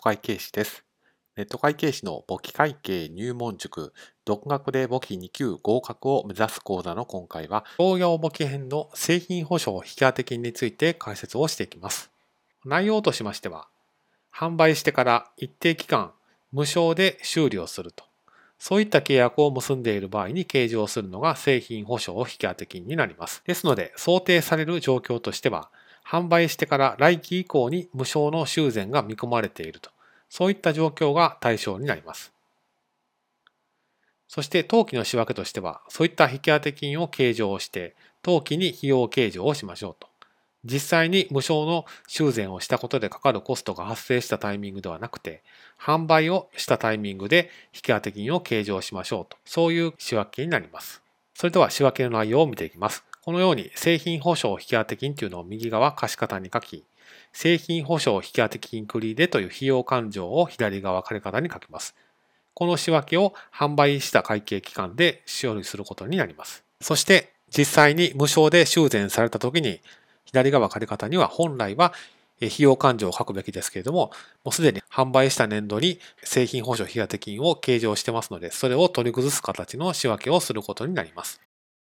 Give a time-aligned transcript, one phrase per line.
[0.00, 0.82] ト会計士です。
[1.36, 3.92] ネット会計士の簿記会計入門塾、
[4.24, 12.10] 独学で簿記2級合格を目指す講座の今回は、商業簿記編の製品保証引当金について解説をしていきます。
[12.64, 13.68] 内容としましては、
[14.34, 16.12] 販売してから一定期間
[16.50, 18.04] 無償で修理をすると。
[18.58, 23.42] そういった契約を結んでいる場合に計上するのが製品保証引当金になります。
[23.46, 25.70] ですので、想定される状況としては、
[26.06, 29.90] 販売してから来期以降に無償の修繕が見込まれていると、
[30.28, 32.32] そういった状況が対象になります。
[34.28, 40.08] そして当期の仕分けとしては、そういった引当金を計上して、当期に費用計上をしましょうと。
[40.64, 45.42] 実際に無償の修繕をしたことでかかるコストが発生したタイミングではなくて、
[45.80, 49.36] 販売をしたタイミングで引当金を計上しましょうと。
[49.44, 51.02] そういう仕分けになります。
[51.34, 53.02] それでは仕分けの内容を見ていきます。
[53.22, 56.84] このように製品保証引当金というのを右側貸方に書き、
[57.32, 61.94] 製品保証引当金繰り入れという費用勘定を左側借方に書きます。
[62.54, 66.64] この仕分けを販売した会計期間で処理することになります。
[66.80, 69.80] そして実際に無償で修繕された時に
[70.24, 71.92] 左側借方には本来は
[72.42, 74.10] 費用勘定を書くべきですけれども、
[74.44, 81.40] もうすでに販売した年度に製品保証引当金を計上してますので、それを取り崩す形の仕分けをすることになります。